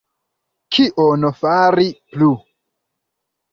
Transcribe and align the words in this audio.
Kion 0.77 1.29
fari 1.43 1.87
plu? 2.17 2.33